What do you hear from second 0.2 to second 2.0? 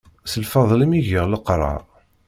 S lfeḍl-im i geɣ leqrar.